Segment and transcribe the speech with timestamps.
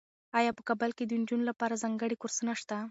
[0.39, 2.77] ایا په کابل کې د نجونو لپاره ځانګړي کورسونه شته؟